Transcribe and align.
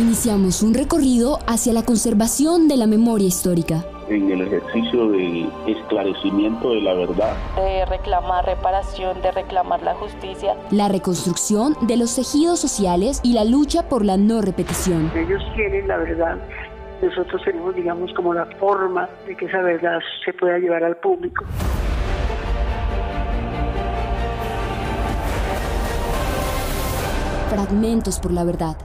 Iniciamos 0.00 0.62
un 0.62 0.72
recorrido 0.72 1.40
hacia 1.46 1.74
la 1.74 1.82
conservación 1.82 2.68
de 2.68 2.78
la 2.78 2.86
memoria 2.86 3.28
histórica. 3.28 3.84
En 4.08 4.30
el 4.30 4.40
ejercicio 4.40 5.10
del 5.10 5.52
esclarecimiento 5.66 6.70
de 6.70 6.80
la 6.80 6.94
verdad. 6.94 7.36
De 7.56 7.84
reclamar 7.84 8.46
reparación, 8.46 9.20
de 9.20 9.30
reclamar 9.30 9.82
la 9.82 9.94
justicia. 9.96 10.56
La 10.70 10.88
reconstrucción 10.88 11.76
de 11.82 11.98
los 11.98 12.16
tejidos 12.16 12.58
sociales 12.60 13.20
y 13.22 13.34
la 13.34 13.44
lucha 13.44 13.90
por 13.90 14.06
la 14.06 14.16
no 14.16 14.40
repetición. 14.40 15.12
Ellos 15.14 15.42
quieren 15.54 15.86
la 15.86 15.98
verdad 15.98 16.38
nosotros 17.02 17.42
tenemos, 17.44 17.74
digamos, 17.74 18.10
como 18.14 18.32
la 18.32 18.46
forma 18.58 19.06
de 19.26 19.36
que 19.36 19.46
esa 19.46 19.60
verdad 19.60 20.00
se 20.24 20.32
pueda 20.32 20.58
llevar 20.58 20.82
al 20.82 20.96
público. 20.96 21.44
Fragmentos 27.50 28.20
por 28.20 28.32
la 28.32 28.44
Verdad, 28.44 28.76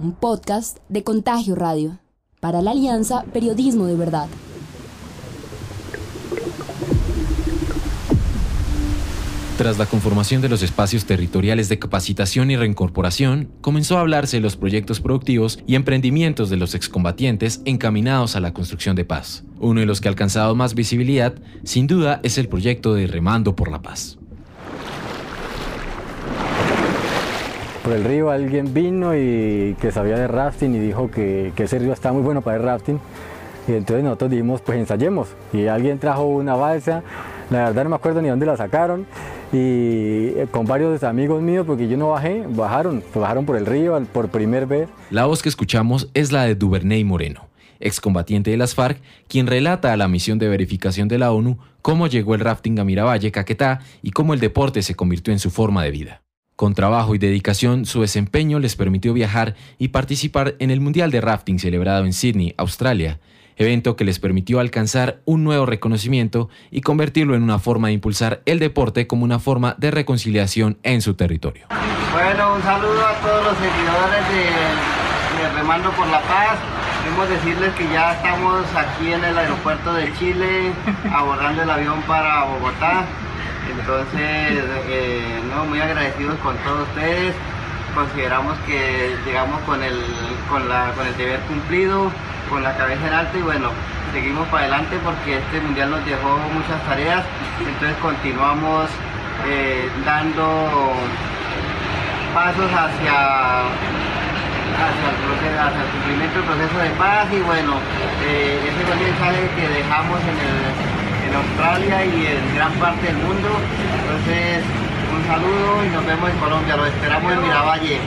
un 0.00 0.12
podcast 0.12 0.78
de 0.88 1.04
Contagio 1.04 1.54
Radio, 1.54 1.98
para 2.40 2.62
la 2.62 2.70
Alianza 2.70 3.24
Periodismo 3.34 3.84
de 3.84 3.96
Verdad. 3.96 4.28
Tras 9.58 9.76
la 9.76 9.84
conformación 9.84 10.40
de 10.40 10.48
los 10.48 10.62
espacios 10.62 11.04
territoriales 11.04 11.68
de 11.68 11.78
capacitación 11.78 12.50
y 12.50 12.56
reincorporación, 12.56 13.50
comenzó 13.60 13.98
a 13.98 14.00
hablarse 14.00 14.38
de 14.38 14.40
los 14.40 14.56
proyectos 14.56 15.00
productivos 15.00 15.58
y 15.66 15.74
emprendimientos 15.74 16.48
de 16.48 16.56
los 16.56 16.74
excombatientes 16.74 17.60
encaminados 17.66 18.36
a 18.36 18.40
la 18.40 18.54
construcción 18.54 18.96
de 18.96 19.04
paz. 19.04 19.44
Uno 19.58 19.80
de 19.80 19.86
los 19.86 20.00
que 20.00 20.08
ha 20.08 20.12
alcanzado 20.12 20.54
más 20.54 20.74
visibilidad, 20.74 21.34
sin 21.62 21.86
duda, 21.86 22.20
es 22.22 22.38
el 22.38 22.48
proyecto 22.48 22.94
de 22.94 23.06
Remando 23.06 23.54
por 23.54 23.70
la 23.70 23.82
Paz. 23.82 24.19
Por 27.82 27.94
el 27.94 28.04
río 28.04 28.30
alguien 28.30 28.74
vino 28.74 29.16
y 29.16 29.74
que 29.80 29.90
sabía 29.90 30.18
de 30.18 30.28
rafting 30.28 30.74
y 30.74 30.78
dijo 30.78 31.10
que, 31.10 31.52
ese 31.56 31.78
río 31.78 31.92
está 31.92 32.12
muy 32.12 32.22
bueno 32.22 32.42
para 32.42 32.58
el 32.58 32.62
rafting. 32.62 32.98
Y 33.68 33.72
entonces 33.72 34.04
nosotros 34.04 34.30
dijimos, 34.30 34.60
pues 34.60 34.78
ensayemos. 34.78 35.28
Y 35.52 35.66
alguien 35.66 35.98
trajo 35.98 36.24
una 36.24 36.54
balsa, 36.56 37.02
la 37.50 37.66
verdad 37.66 37.84
no 37.84 37.90
me 37.90 37.96
acuerdo 37.96 38.20
ni 38.20 38.28
dónde 38.28 38.46
la 38.46 38.56
sacaron 38.56 39.06
y 39.52 40.28
eh, 40.36 40.46
con 40.50 40.66
varios 40.66 41.02
amigos 41.02 41.42
míos, 41.42 41.64
porque 41.66 41.88
yo 41.88 41.96
no 41.96 42.10
bajé, 42.10 42.44
bajaron, 42.48 43.02
bajaron 43.14 43.46
por 43.46 43.56
el 43.56 43.66
río 43.66 44.00
por 44.12 44.28
primera 44.28 44.66
vez. 44.66 44.88
La 45.10 45.26
voz 45.26 45.42
que 45.42 45.48
escuchamos 45.48 46.08
es 46.14 46.32
la 46.32 46.44
de 46.44 46.54
Duvernay 46.54 47.02
Moreno, 47.04 47.48
excombatiente 47.80 48.50
de 48.50 48.56
las 48.56 48.74
FARC, 48.74 49.00
quien 49.26 49.46
relata 49.46 49.92
a 49.92 49.96
la 49.96 50.06
misión 50.06 50.38
de 50.38 50.48
verificación 50.48 51.08
de 51.08 51.18
la 51.18 51.32
ONU 51.32 51.58
cómo 51.82 52.06
llegó 52.06 52.34
el 52.34 52.40
rafting 52.40 52.78
a 52.78 52.84
Miravalle, 52.84 53.32
Caquetá 53.32 53.80
y 54.02 54.10
cómo 54.10 54.34
el 54.34 54.40
deporte 54.40 54.82
se 54.82 54.94
convirtió 54.94 55.32
en 55.32 55.38
su 55.38 55.50
forma 55.50 55.82
de 55.82 55.90
vida. 55.90 56.22
Con 56.60 56.74
trabajo 56.74 57.14
y 57.14 57.18
dedicación, 57.18 57.86
su 57.86 58.02
desempeño 58.02 58.58
les 58.58 58.76
permitió 58.76 59.14
viajar 59.14 59.54
y 59.78 59.88
participar 59.88 60.56
en 60.58 60.70
el 60.70 60.82
Mundial 60.82 61.10
de 61.10 61.22
Rafting 61.22 61.58
celebrado 61.58 62.04
en 62.04 62.12
Sydney, 62.12 62.54
Australia, 62.58 63.18
evento 63.56 63.96
que 63.96 64.04
les 64.04 64.18
permitió 64.18 64.60
alcanzar 64.60 65.22
un 65.24 65.42
nuevo 65.42 65.64
reconocimiento 65.64 66.50
y 66.70 66.82
convertirlo 66.82 67.34
en 67.34 67.42
una 67.42 67.58
forma 67.58 67.88
de 67.88 67.94
impulsar 67.94 68.42
el 68.44 68.58
deporte 68.58 69.06
como 69.06 69.24
una 69.24 69.38
forma 69.38 69.74
de 69.78 69.90
reconciliación 69.90 70.76
en 70.82 71.00
su 71.00 71.14
territorio. 71.14 71.66
Bueno, 72.12 72.56
un 72.56 72.62
saludo 72.62 73.06
a 73.06 73.14
todos 73.22 73.42
los 73.42 73.54
seguidores 73.56 74.28
de, 74.28 75.56
Remando 75.56 75.90
por 75.92 76.08
la 76.08 76.20
Paz. 76.20 76.58
Queremos 77.02 77.26
decirles 77.30 77.72
que 77.72 77.84
ya 77.84 78.12
estamos 78.12 78.66
aquí 78.76 79.10
en 79.10 79.24
el 79.24 79.38
aeropuerto 79.38 79.94
de 79.94 80.12
Chile, 80.18 80.72
abordando 81.10 81.62
el 81.62 81.70
avión 81.70 82.02
para 82.02 82.44
Bogotá. 82.44 83.06
Entonces, 83.70 84.64
eh, 84.88 85.40
no, 85.54 85.64
muy 85.64 85.80
agradecidos 85.80 86.38
con 86.40 86.56
todos 86.58 86.88
ustedes. 86.88 87.34
Consideramos 87.94 88.56
que 88.66 89.16
llegamos 89.24 89.60
con 89.62 89.82
el, 89.82 89.98
con, 90.48 90.68
la, 90.68 90.92
con 90.96 91.06
el 91.06 91.16
deber 91.16 91.40
cumplido 91.40 92.10
con 92.50 92.62
la 92.64 92.76
cabeza 92.76 93.06
en 93.06 93.14
alto 93.14 93.38
y 93.38 93.42
bueno, 93.42 93.70
seguimos 94.12 94.46
para 94.48 94.64
adelante 94.64 94.98
porque 95.04 95.38
este 95.38 95.60
mundial 95.60 95.90
nos 95.90 96.04
dejó 96.04 96.36
muchas 96.52 96.82
tareas, 96.84 97.22
entonces 97.60 97.96
continuamos 98.02 98.90
eh, 99.46 99.88
dando 100.04 100.92
pasos 102.34 102.66
hacia, 102.66 103.70
hacia, 104.82 105.80
el 105.80 105.90
cumplimiento 105.94 106.38
del 106.38 106.44
proceso 106.44 106.78
de 106.78 106.90
paz 106.98 107.26
y 107.32 107.40
bueno, 107.40 107.78
eh, 108.26 108.58
ese 108.66 108.82
es 108.82 108.90
el 108.90 108.98
mensaje 108.98 109.50
que 109.54 109.68
dejamos 109.68 110.18
en, 110.18 110.99
en 111.30 111.36
Australia 111.36 112.04
y 112.04 112.26
en 112.26 112.54
gran 112.56 112.72
parte 112.74 113.06
del 113.06 113.16
mundo, 113.16 113.48
entonces 114.00 114.64
un 115.14 115.26
saludo 115.26 115.84
y 115.86 115.88
nos 115.90 116.06
vemos 116.06 116.30
en 116.30 116.36
Colombia, 116.38 116.76
lo 116.76 116.86
esperamos 116.86 117.32
en 117.32 117.42
Miravalle. 117.42 117.98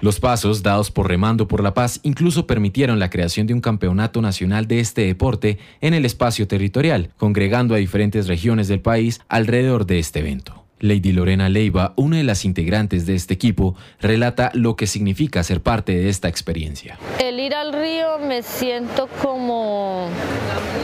Los 0.00 0.18
pasos 0.18 0.62
dados 0.62 0.90
por 0.90 1.08
Remando 1.08 1.46
por 1.46 1.62
la 1.62 1.74
Paz 1.74 2.00
incluso 2.02 2.46
permitieron 2.46 2.98
la 2.98 3.10
creación 3.10 3.46
de 3.46 3.52
un 3.52 3.60
campeonato 3.60 4.22
nacional 4.22 4.66
de 4.66 4.80
este 4.80 5.02
deporte 5.02 5.58
en 5.82 5.92
el 5.92 6.06
espacio 6.06 6.48
territorial, 6.48 7.10
congregando 7.18 7.74
a 7.74 7.78
diferentes 7.78 8.26
regiones 8.26 8.66
del 8.66 8.80
país 8.80 9.20
alrededor 9.28 9.84
de 9.84 9.98
este 9.98 10.20
evento. 10.20 10.60
Lady 10.80 11.12
Lorena 11.12 11.48
Leiva, 11.48 11.92
una 11.96 12.16
de 12.16 12.24
las 12.24 12.44
integrantes 12.44 13.06
de 13.06 13.14
este 13.14 13.34
equipo, 13.34 13.76
relata 14.00 14.50
lo 14.54 14.76
que 14.76 14.86
significa 14.86 15.42
ser 15.42 15.62
parte 15.62 15.94
de 15.94 16.08
esta 16.08 16.28
experiencia. 16.28 16.98
El 17.18 17.38
ir 17.38 17.54
al 17.54 17.72
río 17.72 18.18
me 18.18 18.42
siento 18.42 19.08
como, 19.22 19.79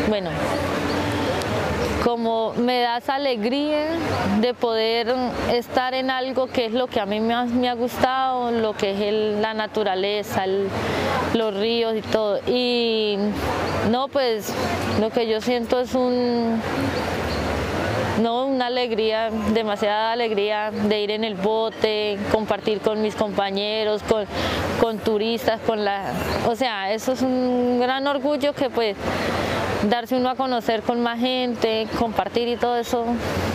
bueno, 0.08 0.30
como 2.04 2.52
me 2.54 2.82
das 2.82 3.08
alegría 3.08 3.88
de 4.40 4.54
poder 4.54 5.12
estar 5.52 5.92
en 5.92 6.08
algo 6.08 6.46
que 6.46 6.66
es 6.66 6.72
lo 6.72 6.86
que 6.86 7.00
a 7.00 7.06
mí 7.06 7.18
me 7.18 7.34
ha, 7.34 7.74
gustado, 7.74 8.52
lo 8.52 8.76
que 8.76 8.92
es 8.92 9.40
la 9.40 9.54
naturaleza, 9.54 10.44
los 11.34 11.54
ríos 11.54 11.96
y 11.96 12.02
todo. 12.02 12.38
Y 12.46 13.16
no, 13.90 14.06
pues 14.06 14.52
lo 15.00 15.10
que 15.10 15.26
yo 15.26 15.40
siento 15.40 15.80
es 15.80 15.94
un, 15.94 16.60
no, 18.22 18.46
una 18.46 18.66
alegría, 18.66 19.30
demasiada 19.52 20.12
alegría 20.12 20.70
de 20.70 21.00
ir 21.00 21.10
en 21.10 21.24
el 21.24 21.34
bote, 21.34 22.18
compartir 22.30 22.78
con 22.80 23.02
mis 23.02 23.16
compañeros, 23.16 24.02
con 24.80 24.98
turistas, 24.98 25.60
con 25.66 25.84
la, 25.84 26.12
o 26.46 26.54
sea, 26.54 26.92
eso 26.92 27.12
es 27.12 27.22
un 27.22 27.80
gran 27.80 28.06
orgullo 28.06 28.52
que 28.52 28.70
pues 28.70 28.96
darse 29.88 30.16
uno 30.16 30.30
a 30.30 30.34
conocer 30.34 30.82
con 30.82 31.02
más 31.02 31.20
gente, 31.20 31.86
compartir 31.98 32.48
y 32.48 32.56
todo 32.56 32.76
eso, 32.76 33.04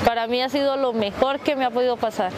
para 0.05 0.27
mí 0.27 0.41
ha 0.41 0.49
sido 0.49 0.77
lo 0.77 0.93
mejor 0.93 1.39
que 1.39 1.55
me 1.55 1.65
ha 1.65 1.71
podido 1.71 1.97
pasar 1.97 2.31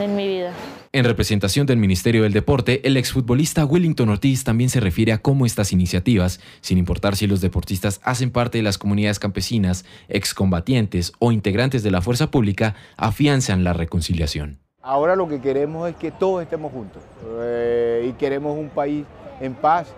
en 0.00 0.16
mi 0.16 0.26
vida. 0.26 0.52
En 0.90 1.04
representación 1.04 1.66
del 1.66 1.76
Ministerio 1.76 2.22
del 2.22 2.32
Deporte, 2.32 2.80
el 2.88 2.96
exfutbolista 2.96 3.66
Wellington 3.66 4.08
Ortiz 4.08 4.42
también 4.42 4.70
se 4.70 4.80
refiere 4.80 5.12
a 5.12 5.18
cómo 5.18 5.44
estas 5.44 5.72
iniciativas, 5.72 6.40
sin 6.62 6.78
importar 6.78 7.14
si 7.14 7.26
los 7.26 7.42
deportistas 7.42 8.00
hacen 8.04 8.30
parte 8.30 8.58
de 8.58 8.64
las 8.64 8.78
comunidades 8.78 9.18
campesinas, 9.18 9.84
excombatientes 10.08 11.12
o 11.18 11.30
integrantes 11.30 11.82
de 11.82 11.90
la 11.90 12.00
fuerza 12.00 12.30
pública, 12.30 12.74
afianzan 12.96 13.64
la 13.64 13.74
reconciliación. 13.74 14.60
Ahora 14.80 15.14
lo 15.14 15.28
que 15.28 15.40
queremos 15.40 15.90
es 15.90 15.96
que 15.96 16.10
todos 16.10 16.42
estemos 16.42 16.72
juntos 16.72 17.02
eh, 17.42 18.08
y 18.08 18.12
queremos 18.14 18.56
un 18.56 18.70
país 18.70 19.04
en 19.40 19.52
paz 19.54 19.88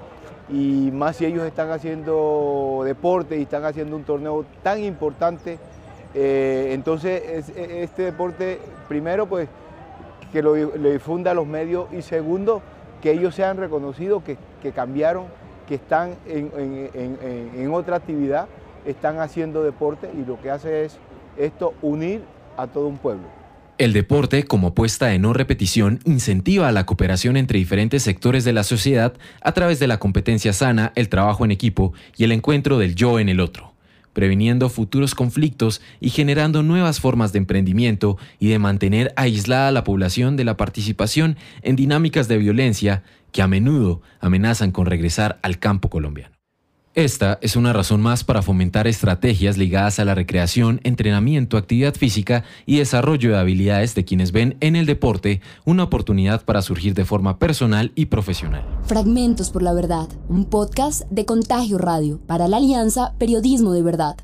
y 0.53 0.91
más 0.93 1.17
si 1.17 1.27
ellos 1.27 1.45
están 1.45 1.71
haciendo 1.71 2.83
deporte 2.85 3.39
y 3.39 3.43
están 3.43 3.65
haciendo 3.65 3.97
un 3.97 4.05
torneo 4.05 4.45
tan 4.63 4.83
importante. 4.83 5.59
Eh, 6.15 6.71
entonces 6.73 7.49
este 7.57 8.03
deporte, 8.03 8.61
primero 8.89 9.27
pues 9.27 9.49
que 10.33 10.43
lo, 10.43 10.55
difunda 10.55 11.31
a 11.31 11.35
los 11.35 11.47
medios 11.47 11.87
y 11.93 12.03
segundo 12.03 12.63
que 13.01 13.13
ellos 13.13 13.35
sean 13.35 13.57
reconocidos, 13.57 14.23
que, 14.23 14.73
cambiaron, 14.73 15.27
que 15.67 15.77
están 15.77 16.15
en 16.27 17.71
otra 17.73 17.97
actividad, 17.97 18.47
están 18.85 19.19
haciendo 19.21 19.63
deporte 19.63 20.11
y 20.15 20.25
lo 20.25 20.41
que 20.41 20.51
hace 20.51 20.85
es 20.85 20.99
esto 21.37 21.75
unir 21.83 22.23
a 22.57 22.67
todo 22.67 22.89
un 22.89 22.99
pueblo. 22.99 23.40
El 23.81 23.95
deporte, 23.95 24.45
como 24.45 24.69
apuesta 24.69 25.07
de 25.07 25.19
no 25.19 25.33
repetición, 25.33 26.01
incentiva 26.05 26.71
la 26.71 26.85
cooperación 26.85 27.39
entre 27.39 27.59
diferentes 27.59 28.03
sectores 28.03 28.45
de 28.45 28.53
la 28.53 28.63
sociedad 28.63 29.15
a 29.41 29.53
través 29.53 29.79
de 29.79 29.87
la 29.87 29.99
competencia 29.99 30.53
sana, 30.53 30.93
el 30.97 31.09
trabajo 31.09 31.47
en 31.47 31.51
equipo 31.51 31.95
y 32.15 32.25
el 32.25 32.33
encuentro 32.33 32.77
del 32.77 32.95
yo 32.95 33.19
en 33.19 33.31
el 33.31 33.41
otro, 33.41 33.73
previniendo 34.13 34.69
futuros 34.69 35.15
conflictos 35.15 35.81
y 35.99 36.11
generando 36.11 36.63
nuevas 36.63 37.01
formas 37.01 37.33
de 37.33 37.39
emprendimiento 37.39 38.19
y 38.39 38.49
de 38.49 38.59
mantener 38.59 39.15
aislada 39.17 39.69
a 39.69 39.73
la 39.73 39.83
población 39.83 40.37
de 40.37 40.45
la 40.45 40.59
participación 40.59 41.39
en 41.63 41.77
dinámicas 41.77 42.29
de 42.29 42.37
violencia 42.37 43.03
que 43.33 43.41
a 43.41 43.47
menudo 43.47 44.03
amenazan 44.21 44.73
con 44.73 44.85
regresar 44.85 45.39
al 45.41 45.59
campo 45.59 45.89
colombiano. 45.89 46.40
Esta 46.97 47.39
es 47.41 47.55
una 47.55 47.73
razón 47.73 48.01
más 48.01 48.25
para 48.25 48.43
fomentar 48.43 48.89
estrategias 48.89 49.57
ligadas 49.57 50.01
a 50.01 50.05
la 50.05 50.17
recreación, 50.17 50.81
entrenamiento, 50.83 51.57
actividad 51.57 51.95
física 51.95 52.43
y 52.67 52.79
desarrollo 52.79 53.31
de 53.31 53.39
habilidades 53.39 53.95
de 53.95 54.05
quienes 54.05 54.33
ven 54.33 54.57
en 54.59 54.75
el 54.75 54.87
deporte 54.87 55.41
una 55.65 55.85
oportunidad 55.85 56.45
para 56.45 56.63
surgir 56.63 56.95
de 56.95 57.05
forma 57.05 57.39
personal 57.39 57.93
y 57.95 58.07
profesional. 58.07 58.67
Fragmentos 58.83 59.51
por 59.51 59.63
la 59.63 59.73
Verdad, 59.73 60.09
un 60.29 60.47
podcast 60.47 61.03
de 61.11 61.25
Contagio 61.25 61.79
Radio 61.79 62.19
para 62.27 62.49
la 62.49 62.57
Alianza 62.57 63.15
Periodismo 63.19 63.73
de 63.73 63.83
Verdad. 63.83 64.17